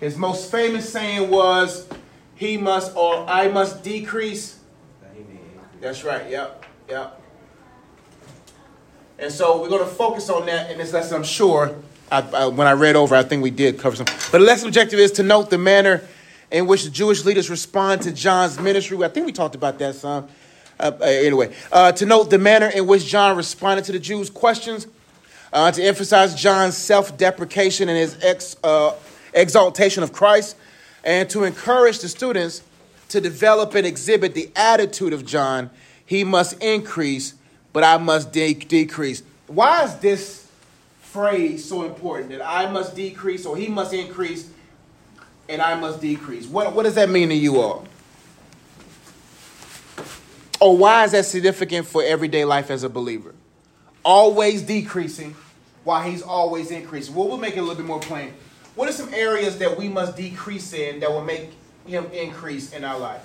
[0.00, 1.88] His most famous saying was,
[2.34, 4.58] He must or I must decrease.
[5.80, 7.20] That's right, yep, yep.
[9.18, 11.74] And so we're going to focus on that in this lesson, I'm sure.
[12.10, 14.06] I, I, when I read over, I think we did cover some.
[14.06, 16.02] But the lesson objective is to note the manner
[16.50, 19.02] in which the Jewish leaders respond to John's ministry.
[19.02, 20.28] I think we talked about that some.
[20.78, 24.28] Uh, uh, anyway, uh, to note the manner in which John responded to the Jews'
[24.28, 24.86] questions,
[25.52, 28.92] uh, to emphasize John's self deprecation and his ex, uh,
[29.36, 30.56] exaltation of Christ,
[31.04, 32.62] and to encourage the students
[33.10, 35.70] to develop and exhibit the attitude of John.
[36.04, 37.34] He must increase,
[37.72, 39.22] but I must de- decrease.
[39.46, 40.50] Why is this
[41.00, 44.50] phrase so important that I must decrease or he must increase
[45.48, 46.46] and I must decrease?
[46.46, 47.86] What, what does that mean to you all?
[50.60, 53.34] Or why is that significant for everyday life as a believer?
[54.04, 55.34] Always decreasing
[55.84, 57.14] while he's always increasing.
[57.14, 58.34] Well, we'll make it a little bit more plain.
[58.76, 61.50] What are some areas that we must decrease in that will make
[61.86, 63.24] him increase in our life?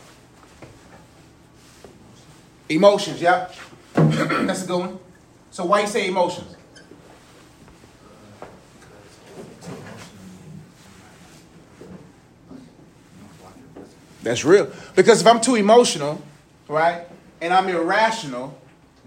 [2.69, 3.51] Emotions, yeah.
[3.93, 4.99] That's a good one.
[5.51, 6.55] So why you say emotions?
[14.23, 14.71] That's real.
[14.95, 16.21] Because if I'm too emotional,
[16.69, 17.05] right,
[17.41, 18.57] and I'm irrational,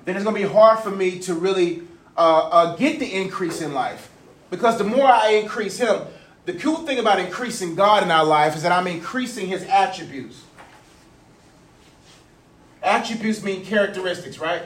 [0.05, 1.85] then it's going to be hard for me to really
[2.19, 4.11] uh, uh, get the increase in life.
[4.51, 6.03] Because the more I increase Him,
[6.45, 10.43] the cool thing about increasing God in our life is that I'm increasing His attributes.
[12.83, 14.63] Attributes mean characteristics, right?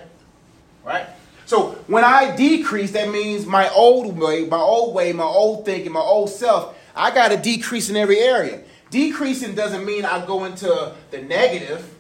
[0.84, 1.06] Right?
[1.47, 5.93] So when I decrease, that means my old way, my old way, my old thinking,
[5.93, 8.62] my old self, I got to decrease in every area.
[8.91, 11.95] Decreasing doesn't mean I go into the negative.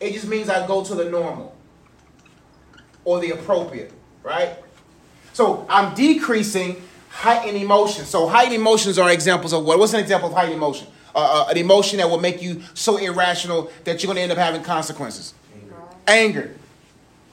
[0.00, 1.54] It just means I go to the normal
[3.04, 4.56] or the appropriate, right?
[5.32, 8.08] So I'm decreasing heightened emotions.
[8.08, 9.78] So heightened emotions are examples of what?
[9.78, 10.88] What's an example of heightened emotion?
[11.14, 14.32] Uh, uh, an emotion that will make you so irrational that you're going to end
[14.32, 15.32] up having consequences.
[15.54, 15.74] Anger.
[16.06, 16.54] Anger.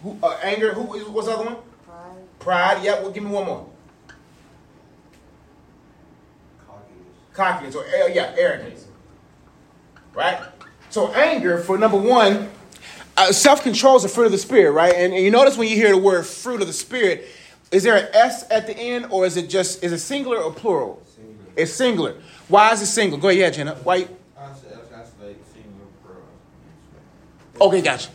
[0.03, 0.73] Who, uh, anger.
[0.73, 0.83] Who?
[1.11, 1.57] What's the other one?
[1.85, 2.39] Pride.
[2.39, 2.83] Pride.
[2.83, 3.01] Yep.
[3.01, 3.69] Well, give me one more.
[6.65, 7.07] Cockiness.
[7.33, 7.75] Cockiness.
[7.75, 8.85] Or uh, yeah, arrogance.
[10.13, 10.39] Right.
[10.89, 12.51] So anger for number one.
[13.15, 14.93] Uh, self-control is a fruit of the spirit, right?
[14.95, 17.27] And, and you notice when you hear the word fruit of the spirit,
[17.73, 20.53] is there an S at the end, or is it just is it singular or
[20.53, 21.01] plural?
[21.15, 21.51] Singular.
[21.57, 22.15] It's singular.
[22.47, 23.17] Why is it single?
[23.17, 23.75] Go ahead, Jenna.
[23.83, 24.07] Why?
[27.59, 28.09] Okay, gotcha.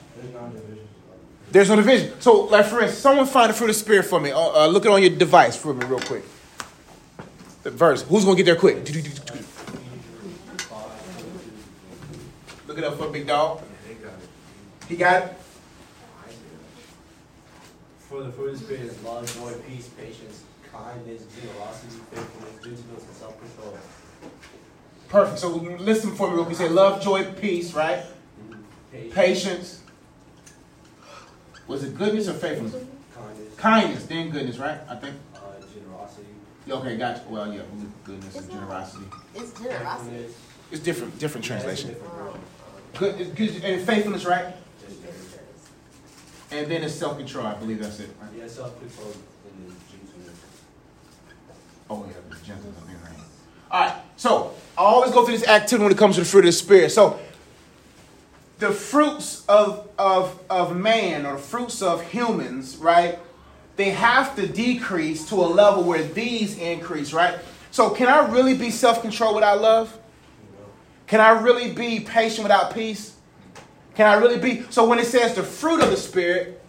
[1.50, 2.20] There's no division.
[2.20, 4.30] So, like for instance, someone find the fruit of the spirit for me.
[4.30, 6.22] Uh, uh, look it on your device for me, real quick.
[7.62, 8.02] The verse.
[8.02, 8.76] Who's gonna get there quick?
[12.66, 13.62] Look it up for Big Dog.
[14.88, 15.38] He got it.
[18.08, 20.42] For the fruit of the Spirit is love, joy, peace, patience,
[20.72, 23.78] kindness, generosity, faithfulness, gentleness, and self control.
[25.08, 25.38] Perfect.
[25.38, 26.38] So listen for me.
[26.38, 28.02] When we say love, joy, peace, right?
[28.90, 29.14] Patience.
[29.14, 29.82] Patience.
[31.66, 32.76] Was it goodness or faithfulness?
[33.14, 33.54] Kindness.
[33.56, 34.78] Kindness, then goodness, right?
[34.88, 35.14] I think.
[35.34, 35.38] Uh,
[35.74, 36.26] generosity.
[36.70, 37.22] Okay, gotcha.
[37.28, 37.60] Well, yeah,
[38.04, 39.04] goodness and generosity.
[39.34, 40.24] It's generosity.
[40.70, 41.90] It's different, different Yeah, translation.
[41.90, 42.40] different version.
[42.96, 44.54] Good, good, and faithfulness, right?
[46.50, 47.46] And then it's self-control.
[47.46, 48.10] I believe that's it.
[48.20, 48.30] Right?
[48.38, 50.38] Yeah, self control and gentleness.
[51.90, 53.12] Oh yeah, the gentleness of being right.
[53.70, 53.94] All right.
[54.16, 56.52] So I always go through this activity when it comes to the fruit of the
[56.52, 56.90] spirit.
[56.90, 57.20] So
[58.58, 63.18] the fruits of of of man or the fruits of humans, right?
[63.76, 67.38] They have to decrease to a level where these increase, right?
[67.70, 69.96] So can I really be self-control without love?
[71.06, 73.14] Can I really be patient without peace?
[73.98, 74.64] Can I really be?
[74.70, 76.62] So when it says the fruit of the Spirit,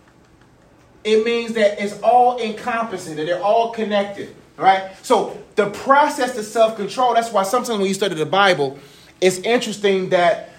[1.04, 4.94] it means that it's all encompassing, that they're all connected, right?
[5.04, 8.80] So the process to self control, that's why sometimes when you study the Bible,
[9.22, 10.50] it's interesting that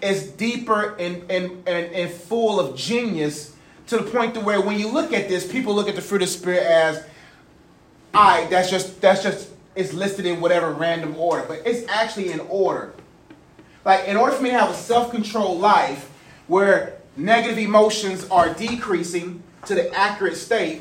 [0.00, 3.56] it's deeper and, and, and, and full of genius
[3.88, 6.22] to the point to where when you look at this, people look at the fruit
[6.22, 7.04] of the Spirit as,
[8.14, 12.38] right, that's just, that's just, it's listed in whatever random order, but it's actually in
[12.38, 12.92] order.
[13.84, 16.06] Like, in order for me to have a self control life,
[16.50, 20.80] where negative emotions are decreasing to the accurate state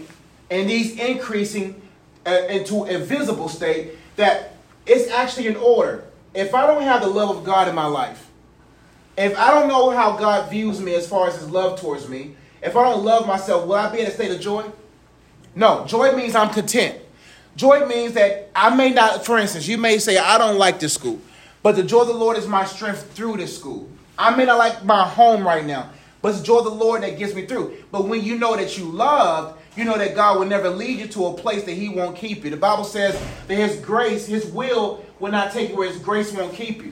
[0.49, 1.79] and these increasing
[2.25, 4.55] uh, into a visible state that
[4.87, 6.03] it's actually in order.
[6.33, 8.31] If I don't have the love of God in my life,
[9.15, 12.35] if I don't know how God views me as far as his love towards me,
[12.63, 14.65] if I don't love myself, will I be in a state of joy?
[15.53, 15.85] No.
[15.85, 16.99] Joy means I'm content.
[17.55, 20.95] Joy means that I may not, for instance, you may say, I don't like this
[20.95, 21.21] school,
[21.61, 23.87] but the joy of the Lord is my strength through this school.
[24.19, 25.89] I may not like my home right now,
[26.21, 27.77] but it's joy of the Lord that gets me through.
[27.89, 31.07] But when you know that you love, you know that God will never lead you
[31.07, 32.49] to a place that He won't keep you.
[32.49, 33.17] The Bible says
[33.47, 36.91] that His grace, His will, will not take you where His grace won't keep you.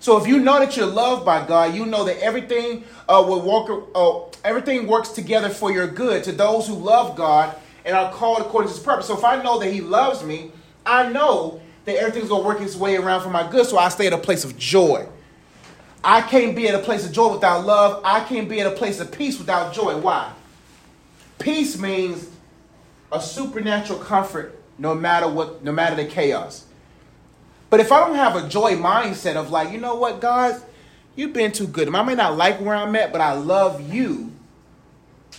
[0.00, 3.42] So if you know that you're loved by God, you know that everything uh, will
[3.42, 3.90] work.
[3.94, 8.40] Uh, everything works together for your good to those who love God and are called
[8.40, 9.06] according to His purpose.
[9.06, 10.50] So if I know that He loves me,
[10.86, 13.66] I know that everything's gonna work its way around for my good.
[13.66, 15.06] So I stay at a place of joy.
[16.04, 18.02] I can't be at a place of joy without love.
[18.04, 19.96] I can't be at a place of peace without joy.
[19.96, 20.30] Why?
[21.38, 22.28] Peace means
[23.10, 26.66] a supernatural comfort no matter what, no matter the chaos.
[27.70, 30.62] But if I don't have a joy mindset of like, you know what, God,
[31.16, 31.92] you've been too good.
[31.92, 34.30] I may not like where I'm at, but I love you.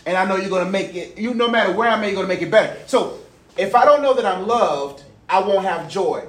[0.06, 2.28] And I know you're gonna make it, you no matter where I'm at, you're gonna
[2.28, 2.78] make it better.
[2.88, 3.20] So
[3.56, 6.28] if I don't know that I'm loved, I won't have joy.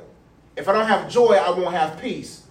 [0.57, 2.43] If I don't have joy, I won't have peace.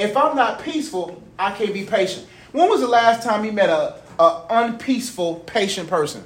[0.00, 2.26] If I'm not peaceful, I can't be patient.
[2.52, 6.24] When was the last time you met a, a unpeaceful, patient person?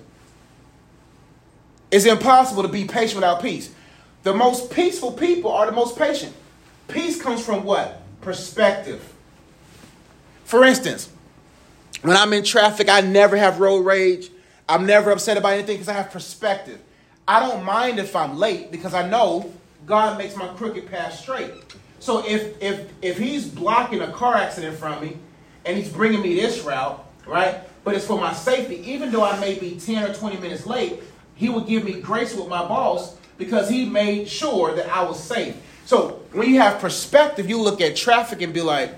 [1.90, 3.74] It's impossible to be patient without peace.
[4.22, 6.32] The most peaceful people are the most patient.
[6.86, 8.00] Peace comes from what?
[8.20, 9.12] Perspective.
[10.44, 11.10] For instance,
[12.02, 14.30] when I'm in traffic, I never have road rage.
[14.68, 16.78] I'm never upset about anything because I have perspective.
[17.26, 19.52] I don't mind if I'm late because I know
[19.84, 21.50] God makes my crooked path straight.
[22.04, 25.16] So if if if he's blocking a car accident from me
[25.64, 27.60] and he's bringing me this route, right?
[27.82, 31.02] But it's for my safety, even though I may be 10 or 20 minutes late,
[31.34, 35.18] he would give me grace with my boss because he made sure that I was
[35.18, 35.56] safe.
[35.86, 38.94] So when you have perspective, you look at traffic and be like,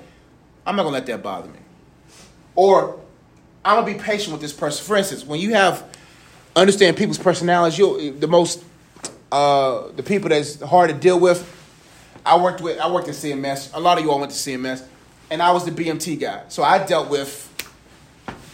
[0.67, 1.61] I'm not gonna let that bother me.
[2.57, 2.99] Or
[3.65, 4.85] I'm gonna be patient with this person.
[4.85, 5.89] For instance, when you have
[6.57, 8.65] understand people's personalities, you the most
[9.31, 11.53] uh, the people that's hard to deal with.
[12.27, 13.71] I worked with I worked at CMS.
[13.73, 14.85] A lot of you all went to CMS,
[15.31, 16.43] and I was the BMT guy.
[16.49, 17.45] So I dealt with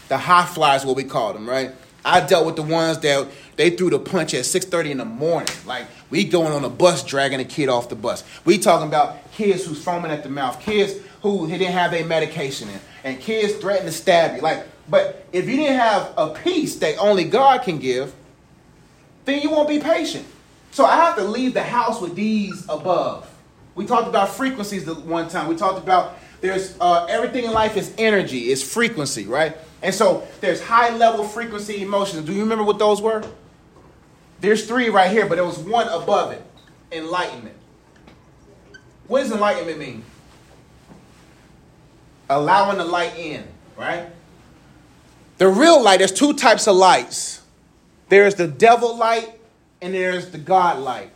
[0.08, 1.72] the high flyers, what we called them, right?
[2.04, 5.48] I dealt with the ones that they threw the punch at 6:30 in the morning.
[5.64, 8.24] Like we going on a bus dragging a kid off the bus.
[8.44, 12.68] We talking about kids who's foaming at the mouth, kids who didn't have their medication
[12.68, 14.42] in, and kids threatening to stab you.
[14.42, 18.12] Like, but if you didn't have a peace that only God can give,
[19.24, 20.26] then you won't be patient.
[20.72, 23.31] So I have to leave the house with these above.
[23.74, 25.48] We talked about frequencies the one time.
[25.48, 29.56] We talked about there's uh, everything in life is energy, is frequency, right?
[29.82, 32.26] And so there's high level frequency emotions.
[32.26, 33.22] Do you remember what those were?
[34.40, 36.44] There's three right here, but there was one above it
[36.90, 37.56] enlightenment.
[39.06, 40.04] What does enlightenment mean?
[42.28, 43.44] Allowing the light in,
[43.76, 44.06] right?
[45.38, 47.42] The real light, there's two types of lights
[48.08, 49.40] there's the devil light
[49.80, 51.10] and there's the God light.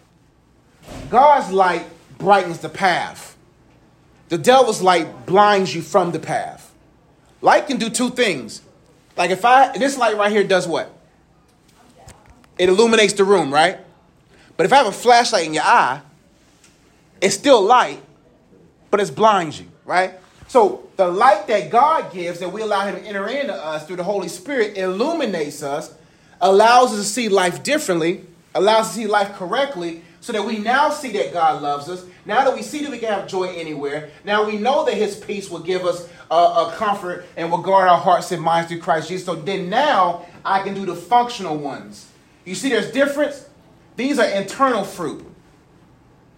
[1.10, 1.84] God's light
[2.18, 3.36] brightens the path,
[4.28, 6.72] the devil's light blinds you from the path.
[7.40, 8.62] Light can do two things.
[9.16, 10.92] Like if I, this light right here does what?
[12.58, 13.78] It illuminates the room, right?
[14.56, 16.00] But if I have a flashlight in your eye,
[17.20, 18.02] it's still light,
[18.90, 20.14] but it blinds you, right?
[20.48, 23.96] So the light that God gives, that we allow Him to enter into us through
[23.96, 25.94] the Holy Spirit, illuminates us,
[26.40, 28.24] allows us to see life differently,
[28.54, 32.04] allows us to see life correctly, so that we now see that God loves us.
[32.24, 35.14] Now that we see that we can have joy anywhere, now we know that His
[35.14, 38.80] peace will give us a, a comfort and will guard our hearts and minds through
[38.80, 39.24] Christ Jesus.
[39.24, 42.10] So then now I can do the functional ones.
[42.44, 43.48] You see, there's difference.
[43.94, 45.24] These are internal fruit.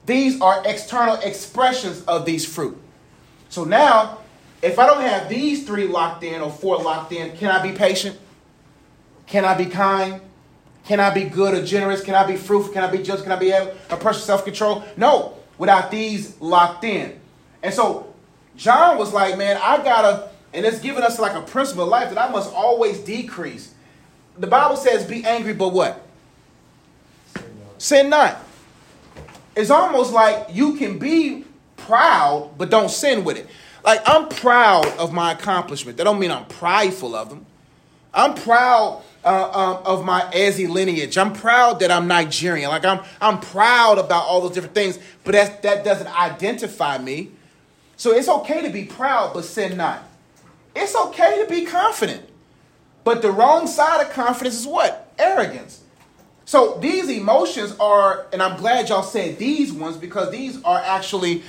[0.05, 2.77] These are external expressions of these fruit.
[3.49, 4.19] So now,
[4.61, 7.73] if I don't have these three locked in or four locked in, can I be
[7.73, 8.19] patient?
[9.27, 10.21] Can I be kind?
[10.89, 12.03] Can I be good or generous?
[12.03, 12.73] Can I be fruitful?
[12.73, 13.23] Can I be just?
[13.23, 14.83] Can I be a, person self control?
[14.97, 17.21] No, without these locked in.
[17.63, 18.15] And so
[18.57, 22.09] John was like, man, I gotta, and it's giving us like a principle of life
[22.09, 23.75] that I must always decrease.
[24.39, 26.07] The Bible says, be angry, but what?
[27.77, 28.39] Sin not.
[29.55, 31.45] It's almost like you can be
[31.77, 33.47] proud, but don't sin with it.
[33.85, 35.99] Like I'm proud of my accomplishment.
[35.99, 37.45] That don't mean I'm prideful of them.
[38.15, 41.19] I'm proud uh, um, of my Eze lineage.
[41.19, 42.71] I'm proud that I'm Nigerian.
[42.71, 44.99] Like I'm, I'm proud about all those different things.
[45.23, 47.33] But that that doesn't identify me.
[47.99, 50.03] So it's okay to be proud, but sin not.
[50.75, 52.23] It's okay to be confident.
[53.05, 55.13] But the wrong side of confidence is what?
[55.19, 55.83] Arrogance.
[56.47, 61.43] So these emotions are, and I'm glad y'all said these ones because these are actually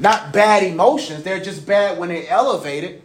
[0.00, 1.22] not bad emotions.
[1.22, 3.02] They're just bad when they're elevated.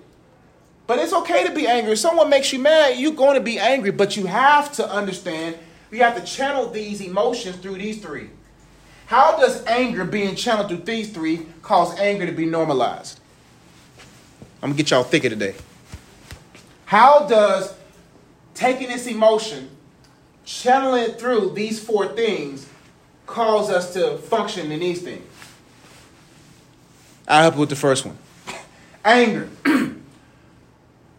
[0.88, 1.94] But it's okay to be angry.
[1.94, 3.92] If someone makes you mad, you're going to be angry.
[3.92, 5.58] But you have to understand,
[5.92, 8.30] you have to channel these emotions through these three.
[9.08, 13.20] How does anger being channeled through these three cause anger to be normalized?
[14.62, 15.56] I'm going to get y'all thinking today.
[16.86, 17.74] How does
[18.56, 19.70] taking this emotion
[20.46, 22.68] channeling it through these four things
[23.26, 25.24] cause us to function in these things.
[27.28, 28.18] I'll help you with the first one.
[29.06, 29.50] Anger.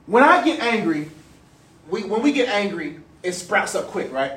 [0.07, 1.11] when I get angry,
[1.91, 4.33] we, when we get angry, it sprouts up quick, right?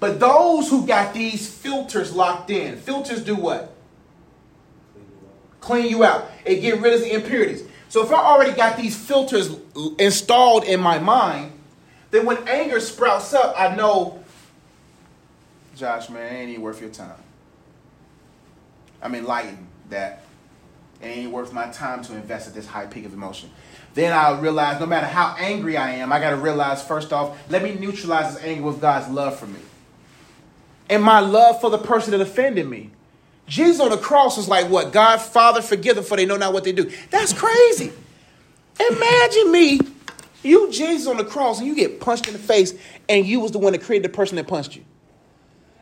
[0.00, 3.74] But those who got these filters locked in, filters do what?
[5.60, 6.30] Clean you out.
[6.44, 7.64] It get rid of the impurities.
[7.88, 9.56] So if I already got these filters
[9.98, 11.52] installed in my mind,
[12.10, 14.22] then when anger sprouts up, I know,
[15.74, 17.12] Josh, man, it ain't even worth your time.
[19.02, 20.24] I'm enlightened that
[21.00, 23.50] it ain't worth my time to invest at this high peak of emotion.
[23.94, 27.38] Then I realize no matter how angry I am, I got to realize first off,
[27.50, 29.60] let me neutralize this anger with God's love for me.
[30.90, 32.90] And my love for the person that offended me.
[33.46, 34.92] Jesus on the cross was like, what?
[34.92, 36.90] God, Father, forgive them for they know not what they do.
[37.10, 37.92] That's crazy.
[38.90, 39.80] Imagine me,
[40.42, 42.74] you Jesus on the cross, and you get punched in the face,
[43.08, 44.84] and you was the one that created the person that punched you.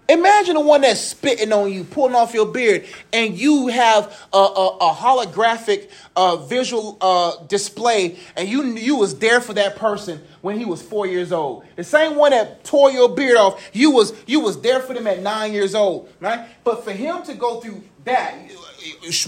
[0.08, 4.36] Imagine the one that's spitting on you, pulling off your beard, and you have a,
[4.36, 10.22] a, a holographic uh, visual uh, display, and you you was there for that person
[10.42, 11.64] when he was four years old.
[11.74, 15.08] The same one that tore your beard off, you was you was there for them
[15.08, 16.46] at nine years old, right?
[16.62, 18.34] But for him to go through that,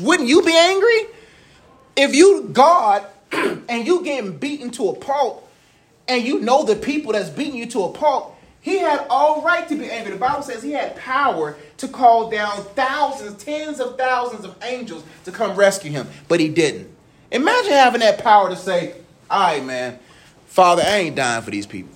[0.00, 1.06] wouldn't you be angry?
[1.96, 5.50] If you God and you getting beaten to a pulp,
[6.06, 9.68] and you know the people that's beating you to a pulp he had all right
[9.68, 10.12] to be angry.
[10.12, 15.04] The Bible says he had power to call down thousands, tens of thousands of angels
[15.24, 16.88] to come rescue him, but he didn't.
[17.30, 18.94] Imagine having that power to say,
[19.30, 19.98] all right, man,
[20.46, 21.92] Father, I ain't dying for these people.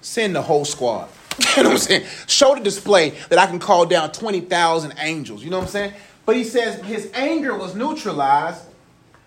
[0.00, 1.08] Send the whole squad.
[1.56, 2.06] you know what I'm saying?
[2.26, 5.44] Show the display that I can call down 20,000 angels.
[5.44, 5.94] You know what I'm saying?
[6.26, 8.64] But he says his anger was neutralized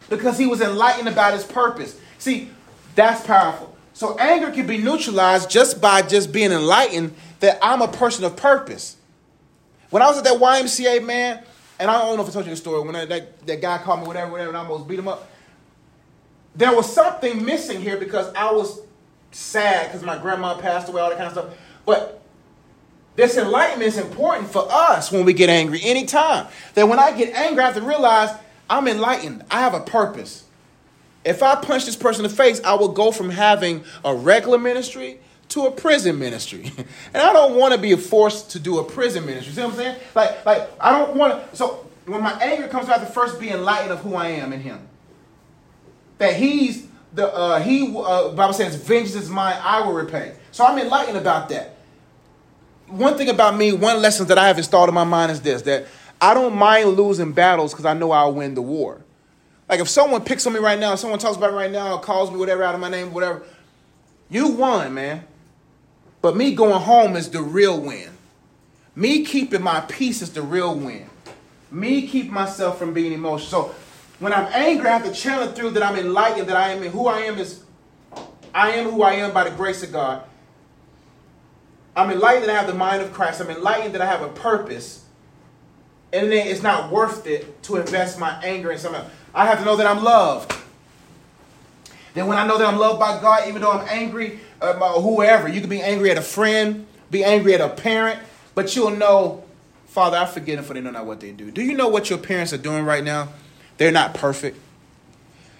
[0.09, 1.99] because he was enlightened about his purpose.
[2.17, 2.49] See,
[2.95, 3.74] that's powerful.
[3.95, 8.35] So anger can be neutralized just by just being enlightened that I'm a person of
[8.35, 8.97] purpose.
[9.89, 11.41] When I was at that YMCA, man,
[11.79, 13.77] and I don't know if I told you the story, when that, that, that guy
[13.77, 15.29] called me, whatever, whatever, and I almost beat him up,
[16.57, 18.81] there was something missing here because I was
[19.31, 21.57] sad because my grandma passed away, all that kind of stuff.
[21.85, 22.21] But
[23.15, 26.47] this enlightenment is important for us when we get angry anytime.
[26.73, 28.31] That when I get angry, I have to realize
[28.69, 29.45] I'm enlightened.
[29.49, 30.44] I have a purpose.
[31.25, 34.59] If I punch this person in the face, I will go from having a regular
[34.59, 36.71] ministry to a prison ministry.
[37.13, 39.53] and I don't want to be forced to do a prison ministry.
[39.53, 39.99] See what I'm saying?
[40.13, 41.55] Like, like I don't want to.
[41.55, 44.61] So when my anger comes, out, to first be enlightened of who I am in
[44.61, 44.87] Him.
[46.19, 47.91] That He's the uh, He.
[47.95, 51.77] Uh, Bible says, "Vengeance is mine; I will repay." So I'm enlightened about that.
[52.87, 55.63] One thing about me, one lesson that I have installed in my mind is this:
[55.63, 55.87] that
[56.21, 59.04] I don't mind losing battles because I know I'll win the war.
[59.67, 62.31] Like if someone picks on me right now, someone talks about me right now, calls
[62.31, 63.43] me whatever out of my name, whatever,
[64.29, 65.25] you won, man.
[66.21, 68.09] But me going home is the real win.
[68.95, 71.09] Me keeping my peace is the real win.
[71.71, 73.69] Me keep myself from being emotional.
[73.69, 73.75] So
[74.19, 76.91] when I'm angry, I have to channel through that I'm enlightened, that I am in
[76.91, 77.63] who I am is
[78.53, 80.23] I am who I am by the grace of God.
[81.95, 83.41] I'm enlightened that I have the mind of Christ.
[83.41, 85.04] I'm enlightened that I have a purpose.
[86.15, 89.11] And then it's not worth it to invest my anger in something else.
[89.33, 90.55] I have to know that I'm loved.
[92.13, 95.59] Then when I know that I'm loved by God, even though I'm angry whoever, you
[95.59, 98.21] can be angry at a friend, be angry at a parent,
[98.55, 99.43] but you'll know,
[99.87, 101.51] Father, I forgive them for they know not what they do.
[101.51, 103.29] Do you know what your parents are doing right now?
[103.77, 104.57] They're not perfect.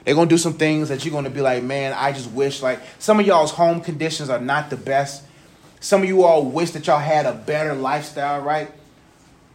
[0.06, 2.80] They're gonna do some things that you're gonna be like, man, I just wish like
[3.00, 5.24] some of y'all's home conditions are not the best.
[5.82, 8.72] Some of you all wish that y'all had a better lifestyle, right?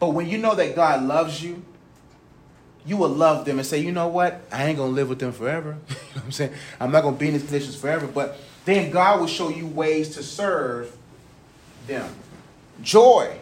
[0.00, 1.62] But when you know that God loves you,
[2.86, 4.40] you will love them and say, you know what?
[4.50, 5.76] I ain't gonna live with them forever.
[5.88, 6.54] you know what I'm saying?
[6.80, 8.06] I'm not gonna be in these conditions forever.
[8.06, 10.96] But then God will show you ways to serve
[11.86, 12.10] them.
[12.82, 13.38] Joy.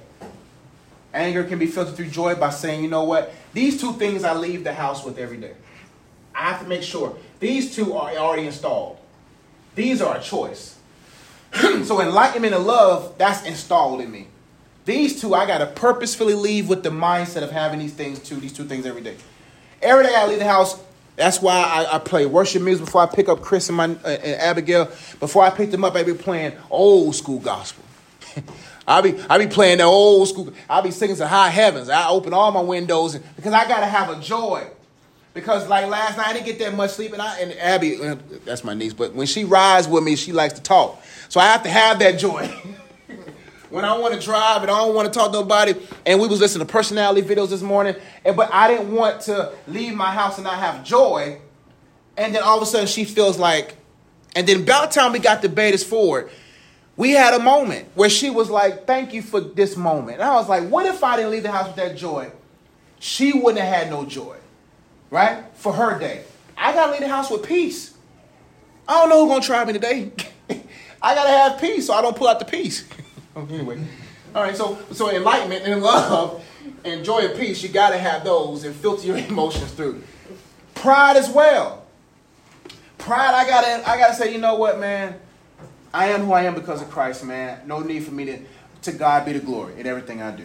[1.15, 3.33] Anger can be filtered through joy by saying, you know what?
[3.55, 5.55] These two things I leave the house with every day.
[6.35, 8.99] I have to make sure these two are already installed.
[9.75, 10.77] These are a choice.
[11.55, 14.27] so enlightenment and love, that's installed in me.
[14.89, 18.37] These two, I got to purposefully leave with the mindset of having these things too,
[18.37, 19.17] these two things every day.
[19.83, 20.81] Every day I leave the house.
[21.15, 24.09] That's why I, I play worship music before I pick up Chris and, my, uh,
[24.09, 24.87] and Abigail.
[25.21, 27.85] Before I pick them up, I be playing old school gospel.
[28.89, 30.55] I be I be playing the old school.
[30.71, 31.91] I be singing to high heavens.
[31.91, 34.67] I open all my windows and, because I gotta have a joy.
[35.35, 38.17] Because like last night I didn't get that much sleep, and I and Abby, uh,
[38.47, 41.03] that's my niece, but when she rides with me, she likes to talk.
[41.29, 42.51] So I have to have that joy.
[43.71, 45.75] when I want to drive and I don't want to talk to nobody.
[46.07, 49.53] And we was listening to personality videos this morning, and but I didn't want to
[49.67, 51.41] leave my house and not have joy.
[52.17, 53.77] And then all of a sudden she feels like,
[54.35, 56.31] and then about the time we got the Betas forward,
[56.97, 60.21] we had a moment where she was like, Thank you for this moment.
[60.21, 62.31] And I was like, What if I didn't leave the house with that joy?
[62.99, 64.37] She wouldn't have had no joy,
[65.11, 65.45] right?
[65.55, 66.25] For her day.
[66.57, 67.95] I got to leave the house with peace.
[68.89, 70.11] I don't know who's to try me today.
[71.01, 72.85] I got to have peace so I don't pull out the peace.
[73.37, 73.79] Oh, anyway.
[74.35, 76.45] All right, so, so enlightenment and love
[76.85, 80.03] and joy and peace, you got to have those and filter your emotions through.
[80.75, 81.85] Pride as well.
[82.99, 85.19] Pride, I got to I gotta say, you know what, man?
[85.93, 87.67] I am who I am because of Christ, man.
[87.67, 88.39] No need for me to,
[88.83, 90.45] to God be the glory in everything I do.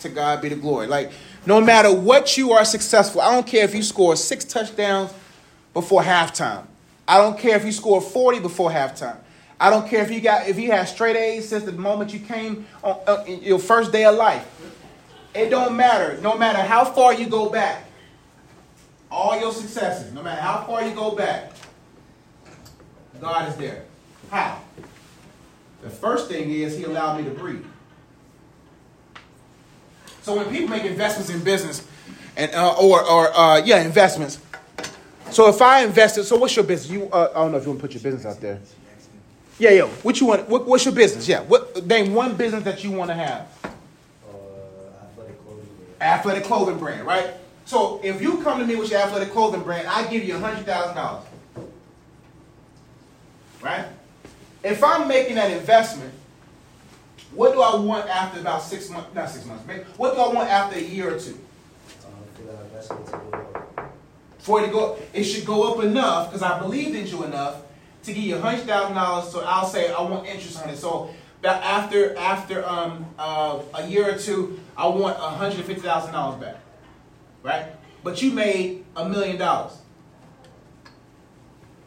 [0.00, 0.86] To God be the glory.
[0.86, 1.12] Like,
[1.44, 5.12] no matter what you are successful, I don't care if you score six touchdowns
[5.74, 6.64] before halftime.
[7.06, 9.18] I don't care if you score 40 before halftime.
[9.60, 12.20] I don't care if you got if you had straight A's since the moment you
[12.20, 14.46] came on uh, your first day of life.
[15.34, 16.18] It don't matter.
[16.20, 17.84] No matter how far you go back,
[19.10, 21.52] all your successes, no matter how far you go back,
[23.20, 23.84] God is there.
[24.30, 24.60] How?
[25.82, 27.64] The first thing is He allowed me to breathe.
[30.22, 31.86] So when people make investments in business,
[32.36, 34.38] and uh, or or uh, yeah, investments.
[35.30, 36.90] So if I invested, so what's your business?
[36.90, 38.60] You uh, I don't know if you want to put your business out there.
[39.58, 40.48] Yeah, yo, what you want?
[40.48, 41.26] What, what's your business?
[41.26, 43.48] Yeah, what name one business that you want to have?
[43.64, 43.68] Uh,
[45.02, 46.00] athletic clothing brand.
[46.00, 47.30] Athletic clothing brand, right?
[47.64, 50.38] So if you come to me with your athletic clothing brand, I give you a
[50.38, 51.24] hundred thousand dollars,
[53.60, 53.86] right?
[54.62, 56.14] If I'm making that investment,
[57.32, 59.12] what do I want after about six months?
[59.12, 59.64] Not six months.
[59.96, 61.36] What do I want after a year or two?
[62.00, 63.38] Uh, for that investment to go
[63.76, 63.94] up.
[64.38, 67.56] For it to go, it should go up enough because I believed in you enough
[68.08, 69.30] to give you hundred thousand dollars.
[69.30, 70.76] So I'll say I want interest on it.
[70.76, 71.10] So
[71.42, 76.40] that after after um, uh, a year or two, I want hundred fifty thousand dollars
[76.40, 76.56] back,
[77.42, 77.66] right?
[78.02, 79.78] But you made a million dollars.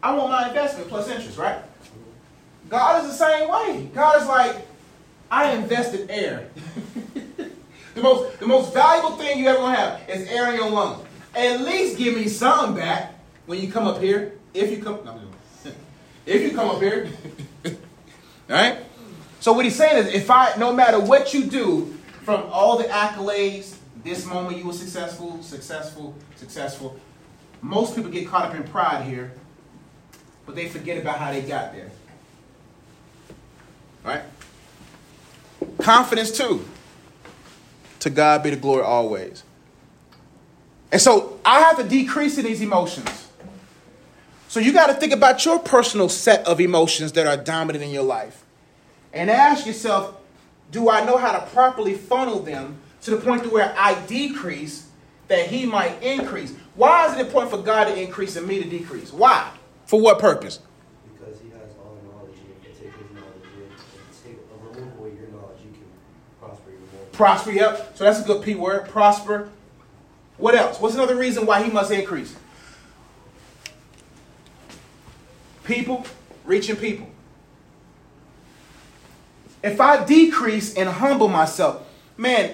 [0.02, 1.62] I want my investment plus interest, right?
[2.70, 3.90] God is the same way.
[3.94, 4.68] God is like,
[5.30, 6.50] I invested air.
[7.96, 11.06] the most the most valuable thing you ever gonna have is air in your lungs.
[11.36, 13.14] At least give me some back
[13.46, 14.34] when you come up here.
[14.54, 15.31] If you come, no.
[16.26, 17.10] If you come up here,
[17.66, 17.72] all
[18.50, 18.78] right.
[19.40, 22.86] So what he's saying is, if I, no matter what you do, from all the
[22.86, 27.00] accolades, this moment you were successful, successful, successful.
[27.62, 29.32] Most people get caught up in pride here,
[30.46, 31.92] but they forget about how they got there.
[34.04, 34.22] Right?
[35.80, 36.66] Confidence too.
[38.00, 39.44] To God be the glory always.
[40.92, 43.28] And so I have to decrease in these emotions.
[44.52, 47.90] So you got to think about your personal set of emotions that are dominant in
[47.90, 48.44] your life.
[49.14, 50.18] And ask yourself,
[50.72, 54.90] do I know how to properly funnel them to the point to where I decrease
[55.30, 56.54] that he might increase?
[56.76, 59.14] Why is it important for God to increase and me to decrease?
[59.14, 59.50] Why?
[59.86, 60.60] For what purpose?
[61.18, 63.72] Because he has all the knowledge, and if you take his knowledge and
[64.22, 65.88] take a remove away your knowledge, you can
[66.42, 67.06] prosper even more.
[67.14, 67.98] Prosper, yep.
[67.98, 68.90] So that's a good P word.
[68.90, 69.50] Prosper.
[70.36, 70.78] What else?
[70.82, 72.36] What's another reason why he must increase?
[75.72, 76.06] People,
[76.44, 77.08] reaching people.
[79.64, 82.54] If I decrease and humble myself, man,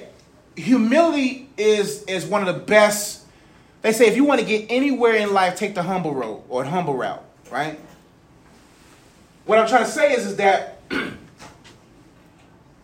[0.55, 3.25] humility is is one of the best.
[3.81, 6.63] They say if you want to get anywhere in life, take the humble road or
[6.63, 7.79] the humble route, right?
[9.45, 10.79] What I'm trying to say is, is that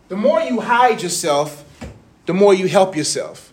[0.08, 1.64] the more you hide yourself,
[2.26, 3.52] the more you help yourself.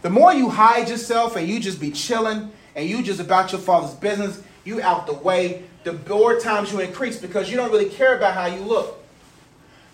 [0.00, 3.60] The more you hide yourself and you just be chilling and you just about your
[3.60, 7.88] father's business, you out the way, the more times you increase because you don't really
[7.88, 9.02] care about how you look.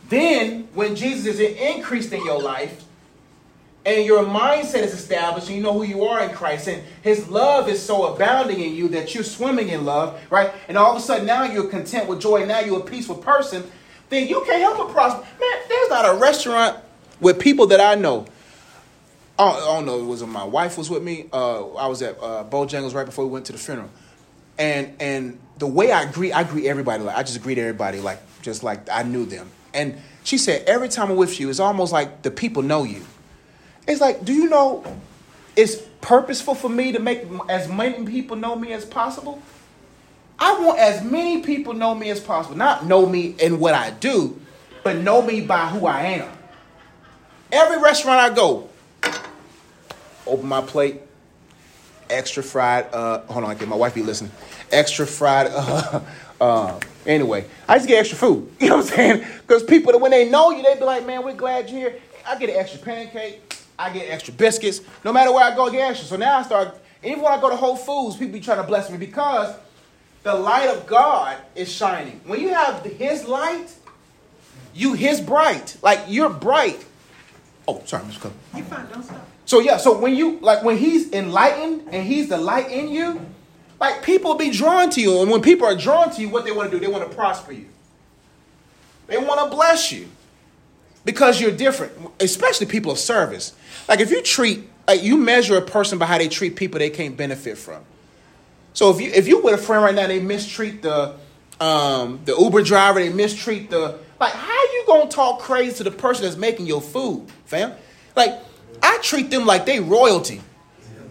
[0.08, 2.84] Then, when Jesus is increased in your life,
[3.84, 7.28] and your mindset is established, and you know who you are in Christ, and His
[7.28, 10.52] love is so abounding in you that you're swimming in love, right?
[10.68, 13.64] And all of a sudden now you're content with joy, now you're a peaceful person,
[14.08, 15.20] then you can't help but prosper.
[15.20, 16.78] Man, there's not a restaurant
[17.20, 18.26] with people that I know.
[19.38, 21.28] I don't, I don't know, it was when my wife was with me.
[21.32, 23.90] Uh, I was at uh, Bojangles right before we went to the funeral.
[24.58, 28.20] And and the way I greet, I greet everybody like I just greet everybody like
[28.42, 29.50] just like I knew them.
[29.74, 33.04] And she said, every time I'm with you, it's almost like the people know you.
[33.86, 34.84] It's like, do you know
[35.54, 39.42] it's purposeful for me to make as many people know me as possible?
[40.38, 42.56] I want as many people know me as possible.
[42.56, 44.38] Not know me in what I do,
[44.82, 46.32] but know me by who I am.
[47.52, 48.68] Every restaurant I go,
[50.26, 51.00] open my plate,
[52.10, 52.92] extra fried.
[52.92, 54.32] Uh, hold on, I get my wife be listening.
[54.70, 55.50] Extra fried.
[55.56, 56.00] Uh,
[56.38, 58.50] uh, anyway, I just get extra food.
[58.60, 59.26] You know what I'm saying?
[59.40, 62.36] Because people, when they know you, they be like, "Man, we're glad you're here." I
[62.38, 63.40] get an extra pancake.
[63.78, 64.80] I get extra biscuits.
[65.04, 66.06] No matter where I go, I get extra.
[66.08, 66.76] So now I start.
[67.02, 69.54] Even when I go to Whole Foods, people be trying to bless me because
[70.24, 72.20] the light of God is shining.
[72.26, 73.72] When you have His light,
[74.74, 75.76] you His bright.
[75.82, 76.84] Like you're bright.
[77.68, 78.20] Oh, sorry, Mr.
[78.20, 78.32] Cole.
[78.54, 79.26] You fine, don't stop.
[79.46, 83.24] So yeah, so when you like when He's enlightened and He's the light in you,
[83.80, 86.52] like people be drawn to you, and when people are drawn to you, what they
[86.52, 87.66] want to do, they want to prosper you.
[89.06, 90.08] They want to bless you
[91.04, 93.54] because you're different, especially people of service.
[93.88, 96.90] Like if you treat, like you measure a person by how they treat people they
[96.90, 97.84] can't benefit from.
[98.72, 101.14] So if you if you with a friend right now, they mistreat the
[101.60, 104.32] um, the Uber driver, they mistreat the like.
[104.32, 107.72] How you gonna talk crazy to the person that's making your food, fam?
[108.16, 108.40] Like
[108.82, 110.40] I treat them like they royalty.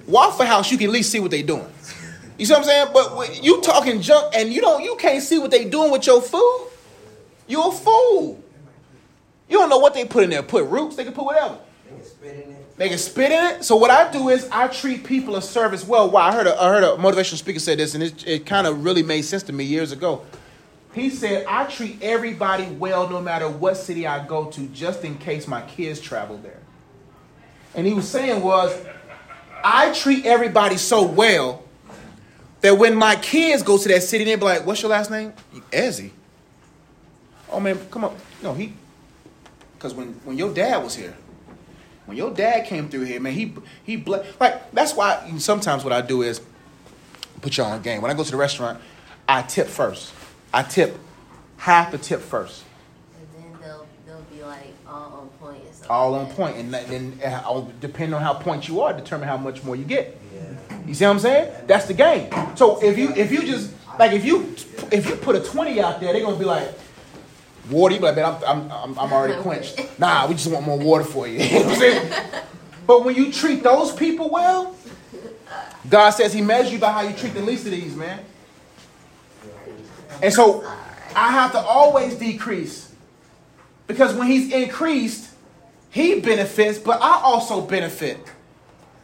[0.08, 1.68] Waffle House, you can at least see what they doing.
[2.38, 2.88] You see what I'm saying?
[2.94, 6.22] But you talking junk and you don't, you can't see what they doing with your
[6.22, 6.70] food.
[7.48, 8.44] You're a fool.
[9.48, 10.44] You don't know what they put in there.
[10.44, 10.96] Put roots.
[10.96, 11.58] They can put whatever.
[11.88, 12.78] They can spit in it.
[12.78, 13.64] They can spit in it.
[13.64, 16.10] So what I do is I treat people of service well.
[16.10, 18.68] Wow, I heard a, I heard a motivational speaker say this, and it, it kind
[18.68, 20.26] of really made sense to me years ago.
[20.94, 25.18] He said, I treat everybody well no matter what city I go to, just in
[25.18, 26.60] case my kids travel there.
[27.76, 28.74] And he was saying was,
[29.64, 31.64] I treat everybody so well
[32.62, 35.34] that when my kids go to that city, they'll be like, what's your last name?
[35.72, 36.12] Ezzy.
[37.52, 38.18] Oh man, come on.
[38.42, 38.74] No, he
[39.78, 41.16] because when, when your dad was here,
[42.06, 45.94] when your dad came through here, man, he he ble- like that's why sometimes what
[45.94, 46.42] I do is
[47.42, 48.02] put y'all on game.
[48.02, 48.82] When I go to the restaurant,
[49.28, 50.14] I tip first.
[50.54, 50.98] I tip
[51.58, 52.64] half the tip first,
[53.18, 55.75] And then they'll they'll be like all on point and stuff.
[55.90, 56.36] All on that.
[56.36, 59.76] point, and then uh, I'll- depending on how point you are, determine how much more
[59.76, 60.20] you get.
[60.34, 60.80] Yeah.
[60.86, 61.54] You see what I'm saying?
[61.68, 62.32] That's the game.
[62.56, 64.56] So if you if you just like if you
[64.92, 66.70] if you put a twenty out there, they're gonna be like.
[67.68, 69.98] Water, you be like, man, I'm, I'm, I'm, I'm already quenched.
[69.98, 71.40] Nah, we just want more water for you.
[71.44, 72.14] You know what I'm saying?
[72.86, 74.76] But when you treat those people well,
[75.90, 78.24] God says He measures you by how you treat the least of these, man.
[80.22, 80.64] And so
[81.16, 82.94] I have to always decrease
[83.88, 85.32] because when He's increased,
[85.96, 88.20] He benefits, but I also benefit.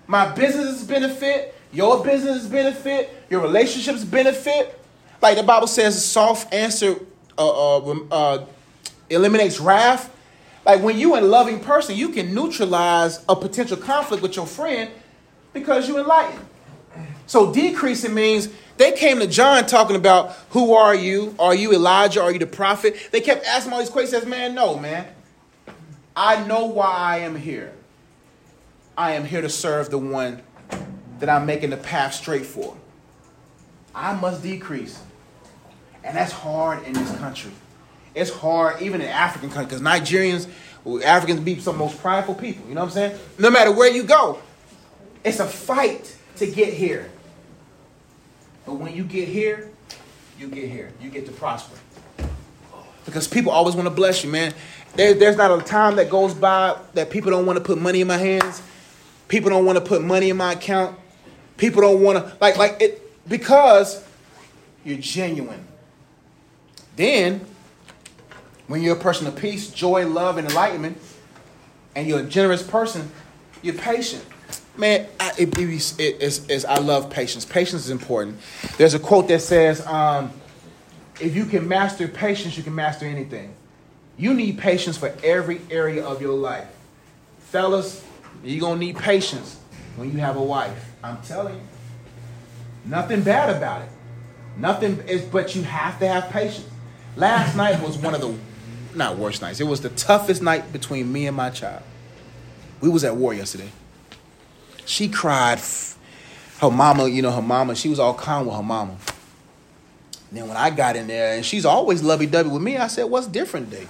[0.07, 4.77] My businesses benefit, your business benefit, your relationships benefit.
[5.21, 6.97] Like the Bible says, a soft answer
[7.37, 8.45] uh, uh, uh,
[9.09, 10.13] eliminates wrath.
[10.65, 14.91] Like when you a loving person, you can neutralize a potential conflict with your friend
[15.53, 16.45] because you enlightened.
[17.25, 21.37] So decreasing means they came to John talking about who are you?
[21.39, 22.21] Are you Elijah?
[22.21, 22.97] Are you the prophet?
[23.13, 24.25] They kept asking all these questions.
[24.25, 25.07] Man, no, man.
[26.15, 27.73] I know why I am here.
[28.97, 30.41] I am here to serve the one
[31.19, 32.75] that I'm making the path straight for.
[33.95, 35.01] I must decrease.
[36.03, 37.51] And that's hard in this country.
[38.13, 40.49] It's hard even in African countries because Nigerians,
[41.03, 42.67] Africans be some of the most prideful people.
[42.67, 43.19] You know what I'm saying?
[43.37, 44.39] No matter where you go,
[45.23, 47.09] it's a fight to get here.
[48.65, 49.69] But when you get here,
[50.39, 50.91] you get here.
[51.01, 51.77] You get to prosper.
[53.05, 54.53] Because people always want to bless you, man.
[54.95, 58.01] There, there's not a time that goes by that people don't want to put money
[58.01, 58.61] in my hands.
[59.27, 60.97] People don't want to put money in my account.
[61.57, 64.03] People don't want to like like it because
[64.83, 65.65] you're genuine.
[66.95, 67.41] Then,
[68.67, 70.97] when you're a person of peace, joy, love, and enlightenment,
[71.95, 73.09] and you're a generous person,
[73.61, 74.25] you're patient.
[74.77, 77.45] Man, I, it, it, it, it's, it's, I love patience.
[77.45, 78.39] Patience is important.
[78.77, 80.31] There's a quote that says, um,
[81.19, 83.53] if you can master patience, you can master anything.
[84.17, 86.67] You need patience for every area of your life.
[87.39, 88.05] Fellas,
[88.43, 89.59] you're going to need patience
[89.95, 90.91] when you have a wife.
[91.03, 91.61] I'm telling you.
[92.85, 93.89] Nothing bad about it.
[94.57, 96.67] Nothing is, but you have to have patience.
[97.15, 98.35] Last night was one of the,
[98.95, 99.59] not worst nights.
[99.59, 101.83] It was the toughest night between me and my child.
[102.79, 103.71] We was at war yesterday.
[104.85, 105.59] She cried.
[106.59, 108.97] Her mama, you know, her mama, she was all calm with her mama.
[110.31, 113.27] Then when I got in there, and she's always lovey-dovey with me, I said, what's
[113.27, 113.87] different today?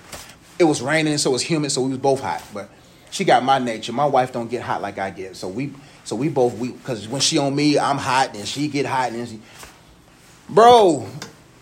[0.57, 2.43] It was raining, so it was humid, so we was both hot.
[2.53, 2.69] But
[3.11, 3.93] she got my nature.
[3.93, 5.35] My wife don't get hot like I get.
[5.35, 5.73] So we
[6.03, 9.11] so we both we because when she on me, I'm hot, and she get hot,
[9.11, 9.39] and she
[10.49, 11.07] Bro,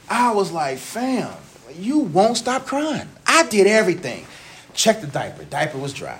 [0.09, 1.31] I was like, fam,
[1.75, 3.07] you won't stop crying.
[3.25, 4.25] I did everything.
[4.73, 5.43] Check the diaper.
[5.43, 6.19] Diaper was dry.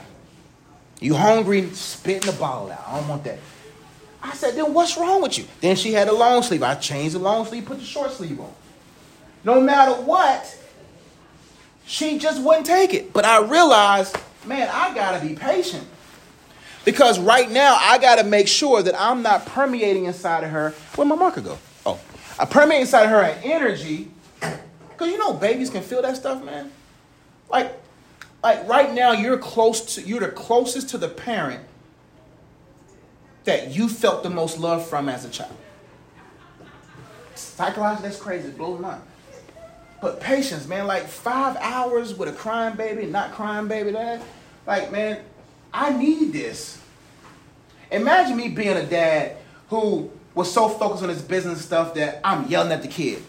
[1.00, 2.84] You hungry, spitting the bottle out.
[2.88, 3.40] I don't want that.
[4.22, 5.46] I said, then what's wrong with you?
[5.62, 6.64] Then she had a long sleeve.
[6.64, 8.54] I changed the long sleeve, put the short sleeve on.
[9.44, 10.58] No matter what,
[11.86, 13.14] she just wouldn't take it.
[13.14, 15.88] But I realized, man, I gotta be patient.
[16.84, 20.72] Because right now, I gotta make sure that I'm not permeating inside of her.
[20.96, 21.58] Where'd my marker go?
[21.86, 22.00] Oh,
[22.38, 24.12] I permeate inside of her an energy.
[24.40, 26.72] Because you know, babies can feel that stuff, man.
[27.50, 27.80] Like,
[28.44, 31.64] like right now, you're close to, you're the closest to the parent
[33.46, 35.56] that you felt the most love from as a child.
[37.36, 38.50] Psychologically, that's crazy.
[38.50, 39.02] It blows my mind.
[40.02, 44.22] But patience, man, like five hours with a crying baby, not crying baby, that,
[44.66, 45.20] like, man,
[45.74, 46.82] I need this.
[47.92, 49.38] Imagine me being a dad
[49.70, 53.22] who was so focused on his business stuff that I'm yelling at the kid.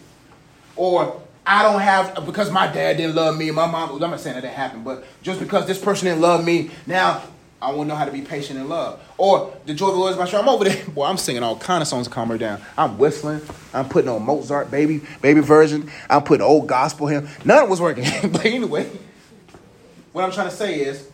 [0.75, 4.35] Or I don't have, because my dad didn't love me, my mom, I'm not saying
[4.35, 7.21] that that happened, but just because this person didn't love me, now
[7.61, 8.99] I won't know how to be patient in love.
[9.17, 10.43] Or the joy of the Lord is my strength.
[10.43, 11.05] I'm over there, boy.
[11.05, 12.59] I'm singing all kind of songs to calm her down.
[12.77, 13.41] I'm whistling.
[13.73, 15.91] I'm putting on Mozart, baby, baby version.
[16.09, 17.29] I'm putting old gospel hymn.
[17.45, 18.05] None was working.
[18.31, 18.89] but anyway,
[20.11, 21.07] what I'm trying to say is,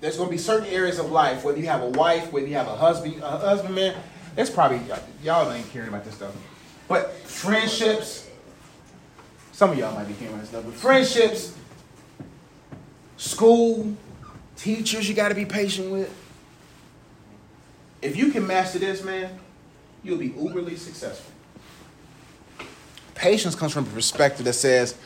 [0.00, 2.54] there's going to be certain areas of life, whether you have a wife, whether you
[2.54, 3.96] have a husband, a husband, man.
[4.36, 4.80] It's probably
[5.22, 6.34] y'all ain't caring about this stuff.
[6.88, 8.28] But friendships,
[9.52, 10.64] some of y'all might be caring about this stuff.
[10.64, 11.56] But friendships,
[13.16, 13.96] school,
[14.62, 16.14] teachers you got to be patient with.
[18.00, 19.38] If you can master this, man,
[20.04, 21.32] you'll be uberly successful.
[23.14, 24.96] Patience comes from a perspective that says,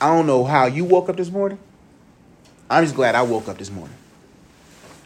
[0.00, 1.58] I don't know how you woke up this morning.
[2.68, 3.96] I'm just glad I woke up this morning.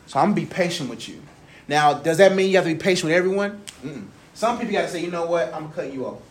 [0.07, 1.21] So I'm gonna be patient with you.
[1.69, 3.61] Now, does that mean you have to be patient with everyone?
[3.83, 4.07] Mm-mm.
[4.35, 6.23] Some people got to say, you know what, I'm gonna cut you off.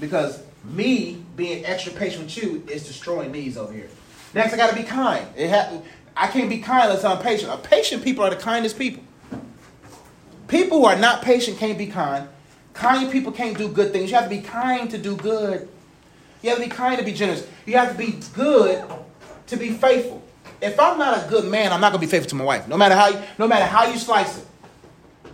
[0.00, 3.88] Because me being extra patient with you is destroying these over here.
[4.34, 5.26] Next, I got to be kind.
[5.36, 5.80] It ha-
[6.16, 7.52] I can't be kind unless I'm patient.
[7.52, 9.02] A patient people are the kindest people.
[10.48, 12.28] People who are not patient can't be kind.
[12.72, 14.10] Kind people can't do good things.
[14.10, 15.68] You have to be kind to do good.
[16.42, 17.46] You have to be kind to be generous.
[17.64, 18.84] You have to be good
[19.46, 20.22] to be faithful.
[20.60, 22.68] If I'm not a good man, I'm not gonna be faithful to my wife.
[22.68, 24.46] No matter how you, no matter how you slice it.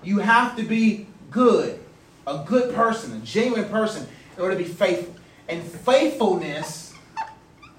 [0.02, 1.78] You have to be good,
[2.26, 5.14] a good person, a genuine person, in order to be faithful.
[5.48, 6.89] And faithfulness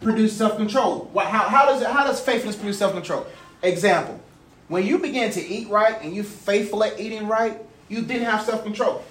[0.02, 1.12] produce self-control.
[1.16, 3.26] How, how, does it, how does faithfulness produce self-control?
[3.64, 4.20] Example,
[4.68, 7.58] when you begin to eat right and you faithful at eating right,
[7.90, 9.04] you didn't have self-control.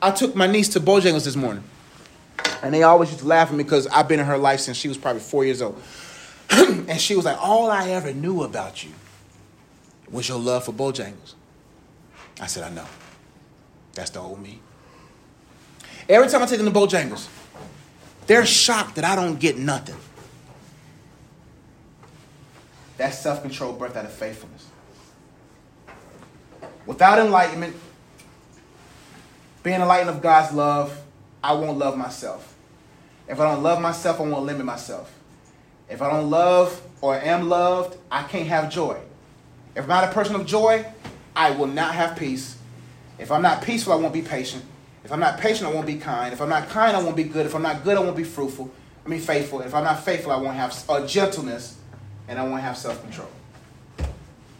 [0.00, 1.64] I took my niece to Bojangles this morning.
[2.62, 4.76] And they always used to laugh at me because I've been in her life since
[4.76, 5.80] she was probably four years old.
[6.50, 8.90] and she was like, all I ever knew about you
[10.10, 11.34] was your love for Bojangles.
[12.40, 12.86] I said, I know.
[13.94, 14.60] That's the old me.
[16.08, 17.28] Every time I take them to Bojangles,
[18.26, 19.96] they're shocked that I don't get nothing.
[22.98, 24.66] That's self control birthed out of faithfulness.
[26.84, 27.76] Without enlightenment,
[29.62, 31.00] being enlightened of God's love,
[31.42, 32.54] I won't love myself.
[33.28, 35.14] If I don't love myself, I won't limit myself.
[35.88, 38.98] If I don't love or am loved, I can't have joy.
[39.76, 40.84] If I'm not a person of joy,
[41.36, 42.58] I will not have peace.
[43.18, 44.64] If I'm not peaceful, I won't be patient.
[45.04, 46.32] If I'm not patient, I won't be kind.
[46.32, 47.46] If I'm not kind, I won't be good.
[47.46, 48.70] If I'm not good, I won't be fruitful.
[49.06, 49.60] I mean, faithful.
[49.60, 51.77] If I'm not faithful, I won't have a gentleness
[52.28, 53.28] and I won't have self control.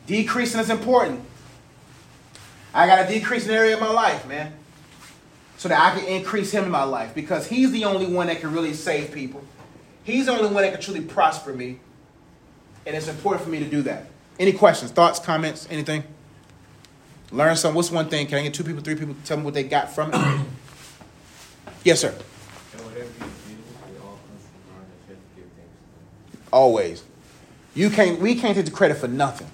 [0.07, 1.21] Decreasing is important.
[2.75, 4.53] I got to decrease an area of my life, man,
[5.57, 8.41] so that I can increase Him in my life because He's the only one that
[8.41, 9.43] can really save people.
[10.05, 11.79] He's the only one that can truly prosper me,
[12.87, 14.07] and it's important for me to do that.
[14.39, 16.05] Any questions, thoughts, comments, anything?
[17.31, 17.77] Learn something.
[17.77, 18.27] What's one thing?
[18.27, 20.47] Can I get two people, three people, tell me what they got from it?
[21.85, 22.15] yes, sir.
[26.51, 27.05] Always.
[27.79, 28.19] You can't.
[28.19, 29.47] We can't take the credit for nothing.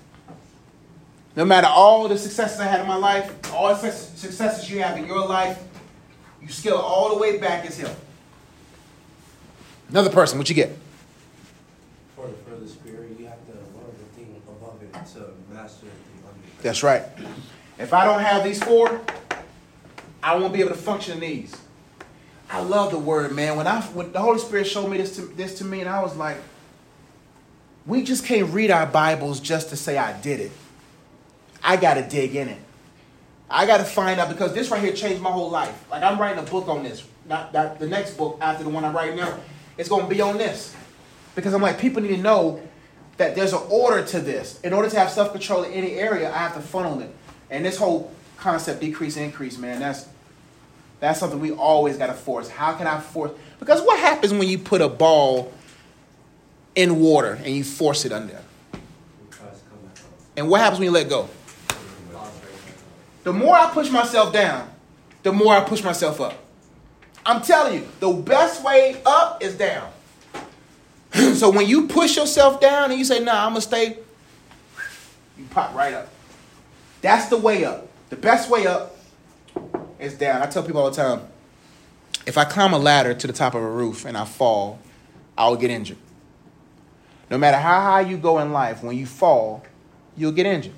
[1.37, 4.97] No matter all the successes I had in my life, all the successes you have
[4.97, 5.63] in your life,
[6.41, 7.95] you scale all the way back as him.
[9.91, 10.75] Another person, what you get?
[12.17, 15.85] For the, for the spirit, you have to learn the thing above it to master
[15.85, 16.63] the under it.
[16.63, 17.03] That's right.
[17.79, 19.03] If I don't have these four,
[20.23, 21.55] I won't be able to function in these.
[22.49, 23.59] I love the word, man.
[23.59, 26.03] When I when the Holy Spirit showed me this to, this to me, and I
[26.03, 26.39] was like,
[27.87, 30.53] we just can't read our Bibles just to say I did it.
[31.63, 32.61] I got to dig in it.
[33.51, 35.85] I got to find out because this right here changed my whole life.
[35.91, 37.05] Like I'm writing a book on this.
[37.27, 39.39] Not that the next book after the one I'm writing now,
[39.77, 40.75] it's going to be on this.
[41.35, 42.61] Because I'm like, people need to know
[43.17, 44.61] that there's an order to this.
[44.61, 47.15] In order to have self control in any area, I have to funnel it.
[47.51, 50.09] And this whole concept, decrease, increase, man, that's
[51.01, 52.49] that's something we always got to force.
[52.49, 53.33] How can I force?
[53.59, 55.53] Because what happens when you put a ball
[56.75, 58.41] in water and you force it under?
[60.37, 61.29] And what happens when you let go?
[63.23, 64.71] The more I push myself down,
[65.23, 66.35] the more I push myself up.
[67.25, 69.91] I'm telling you, the best way up is down.
[71.35, 73.99] so when you push yourself down and you say, nah, I'm going to stay,
[75.39, 76.09] you pop right up.
[77.01, 77.89] That's the way up.
[78.11, 78.97] The best way up
[79.99, 80.43] is down.
[80.43, 81.23] I tell people all the time
[82.27, 84.79] if I climb a ladder to the top of a roof and I fall,
[85.37, 85.99] I will get injured.
[87.35, 89.65] No matter how high you go in life, when you fall,
[90.17, 90.73] you'll get injured.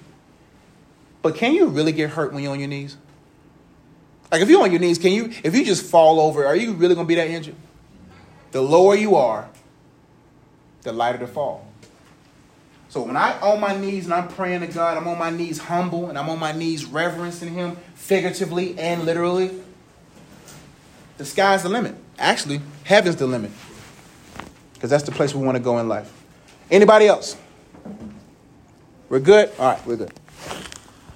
[1.20, 2.96] But can you really get hurt when you're on your knees?
[4.32, 5.30] Like if you're on your knees, can you?
[5.44, 7.56] If you just fall over, are you really gonna be that injured?
[8.52, 9.50] The lower you are,
[10.80, 11.68] the lighter the fall.
[12.88, 15.58] So when I on my knees and I'm praying to God, I'm on my knees
[15.58, 19.50] humble and I'm on my knees reverencing Him figuratively and literally.
[21.18, 21.96] The sky's the limit.
[22.18, 23.50] Actually, heaven's the limit.
[24.72, 26.22] Because that's the place we want to go in life.
[26.70, 27.36] Anybody else?
[29.08, 29.50] We're good?
[29.58, 30.12] All right, we're good.